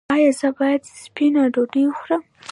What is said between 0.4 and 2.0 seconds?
باید سپینه ډوډۍ